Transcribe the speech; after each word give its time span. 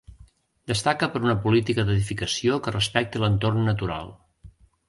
Destaca 0.71 1.09
per 1.15 1.21
una 1.27 1.35
política 1.43 1.85
d'edificació 1.89 2.59
que 2.69 2.75
respecta 2.79 3.25
l'entorn 3.25 3.63
natural. 3.73 4.15